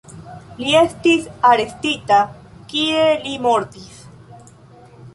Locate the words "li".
0.61-0.71, 3.29-3.39